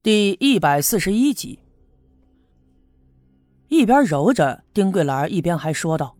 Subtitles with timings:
[0.00, 1.58] 第一百四十一集，
[3.66, 6.14] 一边揉着，丁桂兰一边还说道：“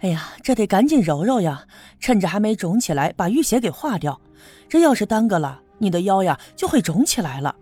[0.00, 1.66] 哎呀，这得赶紧揉揉呀，
[2.00, 4.18] 趁着还没肿起来，把淤血给化掉。
[4.66, 7.54] 这要是耽搁了，你的腰呀就会肿起来了。”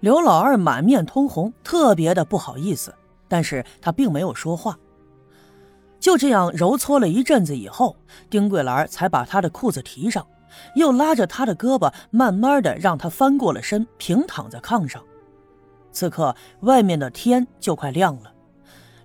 [0.00, 2.94] 刘老二满面通红，特别的不好意思，
[3.26, 4.78] 但是他并没有说话。
[5.98, 7.96] 就这样揉搓了一阵子以后，
[8.28, 10.26] 丁桂兰才把他的裤子提上。
[10.74, 15.02] 又拉着他的胳膊，慢慢的让他翻过了身，平躺在炕上。
[15.92, 18.32] 此刻外面的天就快亮了，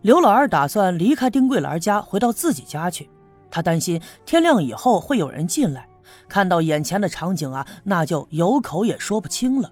[0.01, 3.09] 刘老二打算离开丁桂兰家，回到自己家去。
[3.51, 5.87] 他担心天亮以后会有人进来，
[6.27, 9.71] 看到眼前的场景啊，那就有口也说不清了。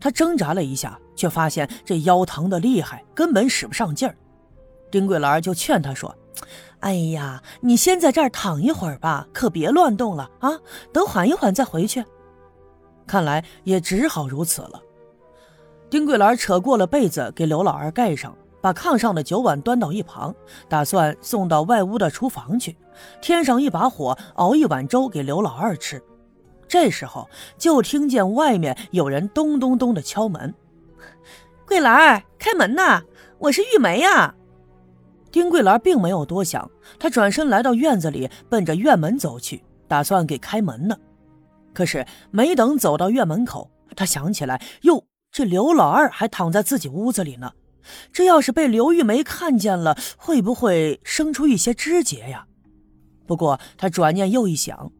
[0.00, 4.14] 他挣扎了一下，却发现这腰疼的厉害，根本使不上劲儿。
[4.90, 6.14] 丁桂兰就劝他说。
[6.80, 10.50] 哎呀，你先在这儿躺一会儿吧，可别乱动了啊！
[10.92, 12.04] 等缓一缓再回去。
[13.06, 14.80] 看来也只好如此了。
[15.90, 20.34] 丁桂兰扯过了被子给刘老二盖上，把炕上的酒碗端到一旁，
[20.68, 22.76] 打算送到外屋的厨房去，
[23.20, 26.00] 添上一把火，熬一碗粥给刘老二吃。
[26.68, 30.54] 这时候就听见外面有人咚咚咚的敲门
[31.66, 33.02] ：“桂兰，开门呐！
[33.38, 34.34] 我是玉梅呀。”
[35.30, 40.96] 丁桂兰并没有多想，她转身来到院子里，奔着院门走去，打算给开门呢。
[41.74, 47.52] 可是没等走到院门口，她想起来，哟，这刘老二还躺在自己屋子里呢。
[48.12, 52.46] 这要是被刘玉梅看见了，会不会生出一些枝节呀？
[53.26, 54.90] 不过她转念又一想，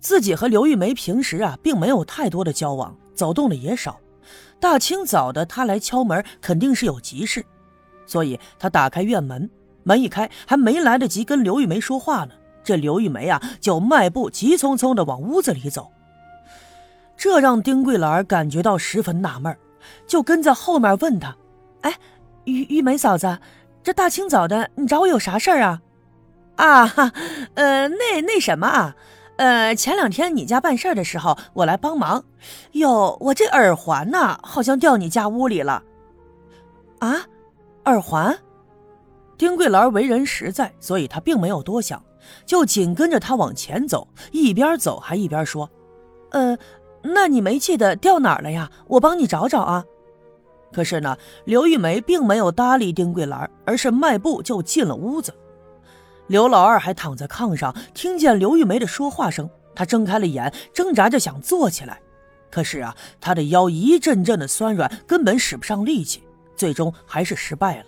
[0.00, 4.00] 自己和刘玉梅平时啊，并没有太多的交往，走动的也少。
[4.60, 7.44] 大清早的，她来敲门，肯定是有急事。
[8.08, 9.48] 所以他打开院门，
[9.84, 12.32] 门一开，还没来得及跟刘玉梅说话呢，
[12.64, 15.92] 这刘玉梅啊就迈步急匆匆的往屋子里走。
[17.16, 19.56] 这让丁桂兰感觉到十分纳闷，
[20.06, 21.36] 就跟在后面问他
[21.82, 21.94] ：“哎，
[22.44, 23.38] 玉玉梅嫂子，
[23.82, 25.82] 这大清早的，你找我有啥事儿啊
[26.56, 27.12] ？”“啊，
[27.54, 28.96] 呃，那那什么啊，
[29.36, 32.24] 呃，前两天你家办事的时候，我来帮忙。
[32.72, 35.82] 哟，我这耳环呢，好像掉你家屋里了。
[37.00, 37.26] ”“啊？”
[37.88, 38.38] 耳环，
[39.38, 42.02] 丁桂兰为人实在，所以她并没有多想，
[42.44, 45.70] 就紧跟着他往前走，一边走还一边说
[46.32, 46.58] ：“呃，
[47.02, 48.70] 那你没记得掉哪儿了呀？
[48.88, 49.84] 我帮你找找啊。”
[50.70, 51.16] 可是呢，
[51.46, 55.34] 刘玉梅并没有搭理丁桂兰，而是迈步就进了屋子。
[56.26, 62.02] 刘老二还躺在炕上，听见刘玉梅的说话声，他睁开了眼，挣扎着想坐起来，
[62.50, 66.22] 可是啊，他的腰一阵阵的酸软，根本使不上力气。
[66.58, 67.86] 最终还是失败了。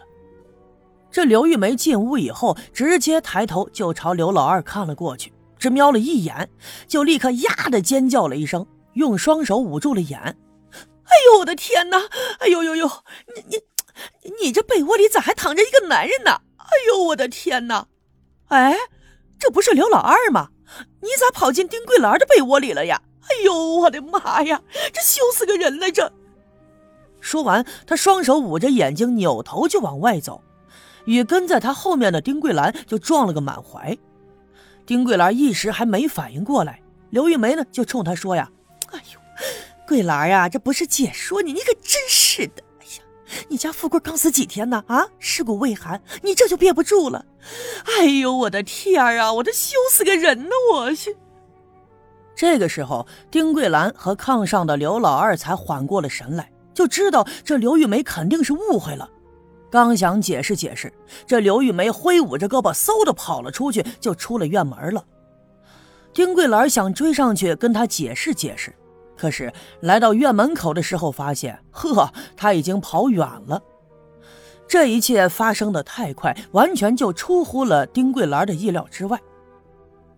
[1.10, 6.48] 这刘玉梅进屋以后，直接抬头就朝刘老二看了过去，只瞄了一眼，
[6.86, 8.64] 就立刻呀的尖叫了一声，
[8.94, 10.18] 用双手捂住了眼。
[10.20, 11.98] 哎呦我的天哪！
[12.38, 12.88] 哎呦呦呦！
[13.34, 16.42] 你你你这被窝里咋还躺着一个男人呢？
[16.56, 17.88] 哎呦我的天哪！
[18.46, 18.76] 哎，
[19.36, 20.50] 这不是刘老二吗？
[21.02, 23.02] 你咋跑进丁桂兰的被窝里了呀？
[23.22, 24.62] 哎呦我的妈呀！
[24.92, 26.12] 这羞死个人了这！
[27.20, 30.42] 说完，他双手捂着眼睛，扭头就往外走，
[31.04, 33.96] 与跟在他后面的丁桂兰就撞了个满怀。
[34.86, 38.50] 丁桂兰一时还没反应过来，刘玉梅呢就冲他说：“呀，
[38.90, 39.20] 哎呦，
[39.86, 42.62] 桂兰呀，这不是姐说你，你可真是的！
[42.80, 43.02] 哎呀，
[43.48, 44.82] 你家富贵刚死几天呢？
[44.88, 47.24] 啊，尸骨未寒，你这就憋不住了。
[47.98, 50.50] 哎呦，我的天啊，我这羞死个人呢！
[50.72, 51.16] 我去。”
[52.34, 56.49] 这个时候，丁桂兰和炕上的刘老二才缓过了神来。
[56.74, 59.08] 就知道这刘玉梅肯定是误会了，
[59.70, 60.92] 刚想解释解释，
[61.26, 65.04] 这刘玉梅挥舞着胳膊，嗖的跑了出去，就出了院门了。
[66.12, 68.74] 丁桂兰想追上去跟他解释解释，
[69.16, 73.62] 可是来到院门口的时候，发现呵，他已经跑远了。
[74.66, 79.20] 这一切发生的太快，完全就出乎了丁桂兰的意料之外。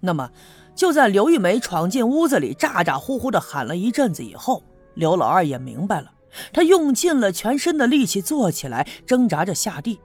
[0.01, 0.31] 那么，
[0.75, 4.63] 就在刘玉梅闯进屋子里，咋咋呼呼的喊了一阵子以后，
[4.95, 6.11] 刘老二也明白了。
[6.53, 10.01] 他用尽了全身的力气坐起来，挣扎着下地，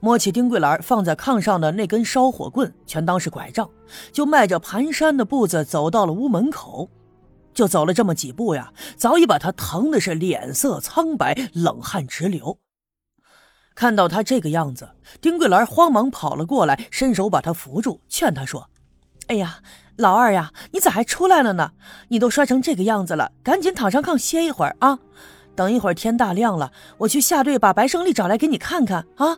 [0.00, 3.68] 摸起丁桂兰放在炕上的那根烧火棍，全当是拐杖，
[4.12, 6.88] 就迈着蹒跚的步子走到了屋门口。
[7.54, 12.58] 就走了这么几步呀，早已把他疼的是脸色苍白，冷汗直流。
[13.74, 14.90] 看到他这个样子，
[15.20, 18.68] 丁桂兰慌忙跑了过来，伸手把他扶住，劝他说
[19.26, 19.58] ：“哎呀，
[19.96, 21.72] 老二呀，你咋还出来了呢？
[22.08, 25.00] 你都摔成这个样子了，赶紧躺上炕歇一会儿啊！”
[25.58, 29.36] 等一会儿天大亮了，我去下队把白胜利找来给你看看啊！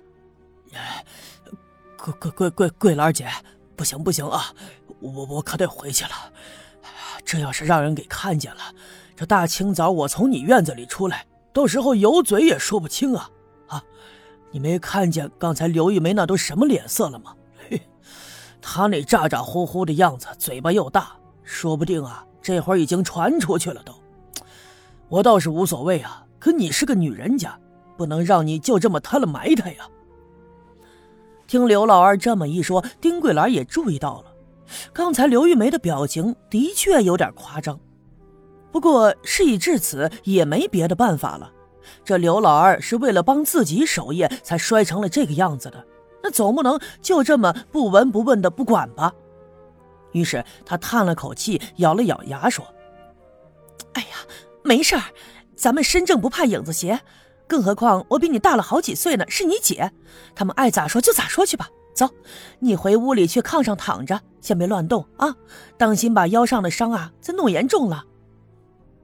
[1.97, 3.27] 桂桂桂桂桂兰姐，
[3.75, 4.53] 不行不行啊，
[5.01, 6.11] 我我可得回去了。
[7.25, 8.61] 这要是让人给看见了，
[9.17, 11.25] 这大清早我从你院子里出来，
[11.55, 13.31] 到时候有嘴也说不清啊！
[13.69, 13.83] 啊，
[14.51, 17.35] 你没看见刚才刘玉梅那都什么脸色了吗？
[17.67, 17.81] 嘿，
[18.61, 23.95] 她那咋咋呼呼的样子，嘴巴又大，说不定啊，这会儿已经传出去了都。
[25.11, 27.59] 我倒是无所谓啊，可你是个女人家，
[27.99, 29.87] 不能让你就这么摊了埋汰呀。
[31.49, 34.33] 听刘老二这么一说，丁桂兰也注意到了，
[34.93, 37.79] 刚才刘玉梅的表情的确有点夸张。
[38.71, 41.53] 不过事已至此，也没别的办法了。
[42.05, 45.85] 这刘老二是为了帮自己守夜才摔成了这个样子的，
[46.23, 49.13] 那总不能就这么不闻不问的不管吧？
[50.13, 52.65] 于是他叹了口气，咬了咬牙说
[53.95, 54.09] ：“哎呀，
[54.63, 55.03] 没事儿，
[55.55, 57.01] 咱们身正不怕影子斜。
[57.47, 59.91] 更何况我比你大了好几岁呢，是你姐，
[60.35, 61.69] 他们爱咋说就咋说去吧。
[61.95, 62.09] 走，
[62.61, 65.35] 你回屋里去炕上躺着，先别乱动啊，
[65.77, 68.05] 当心把腰上的伤啊再弄严重了。”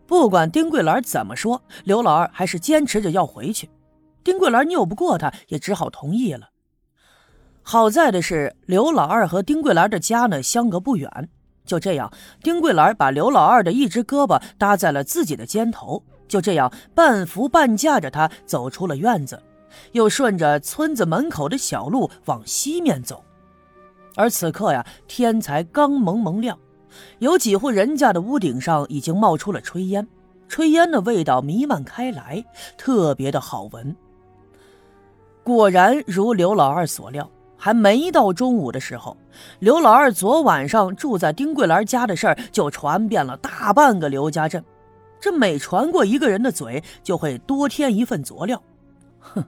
[0.06, 3.68] 不管丁桂兰怎么说，刘老二还是坚持着要回去。
[4.22, 6.50] 丁桂兰拗不过他，也只好同意了。
[7.62, 11.28] 好在的是，刘老二和丁桂兰的家呢相隔不远。
[11.66, 12.10] 就这样，
[12.42, 19.42] 丁桂兰把刘老二的一只胳膊搭在了自己的肩头，就这样半扶半架着他走出了院子，
[19.92, 23.22] 又顺着村子门口的小路往西面走。
[24.14, 26.58] 而此刻呀，天才刚蒙蒙亮。
[27.18, 30.08] 有几户人家的屋顶上已经冒出了炊烟，
[30.48, 32.42] 炊烟的味道弥漫开来，
[32.78, 33.94] 特别的好闻。
[35.44, 37.30] 果然如刘老二所料，
[37.66, 39.16] 还没到中午的时候，
[39.58, 44.64] 刘老二昨晚上住在丁桂兰家的事儿就传遍了大半个刘家镇。
[45.18, 48.62] 这每传过一个人的嘴，就会多添一份佐料。
[49.18, 49.42] 哼，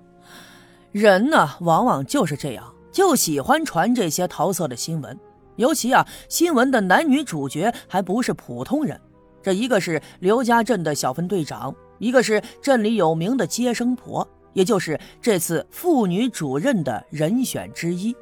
[0.91, 5.17] 人呢，往往就是这样，就喜欢传这些桃色的新闻。
[5.55, 9.01] 尤其啊，新闻的男女主角还不是普通人，
[9.41, 14.27] 这一个是刘家镇的小分队长，一个是镇里有名的接生婆，
[14.59, 18.15] 也就是这次妇女主任的人选之一。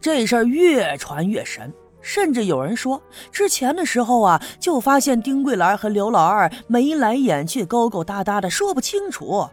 [0.00, 3.02] 这事儿越传越神，甚至有人说，
[3.32, 9.44] 之前的时候啊，就发现丁桂兰和刘老二眉来眼去，勾勾搭搭的，说不清楚。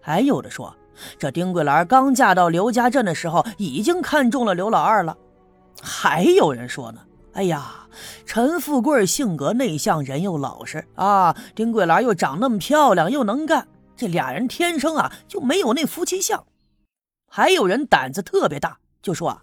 [0.00, 0.74] 还有的说，
[1.16, 5.16] 这丁桂兰刚嫁到刘家镇的时候，已经看中了刘老二了。
[5.80, 7.00] 还有人说呢，
[7.34, 7.86] 哎呀，
[8.26, 13.68] 陈富贵性格内向，人又老实啊，丁桂兰又长那么漂亮，又能干，
[14.00, 16.46] 这俩人天生啊就没有那夫妻相。
[17.28, 19.42] 还有人胆子特别大，就说啊，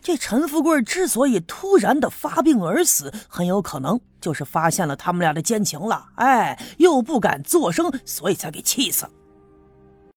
[0.00, 9.12] 这陈富贵之所以突然的发病而死，很有可能就是发现了他们俩的奸情了，哎，又不敢作声，所以才给气死了。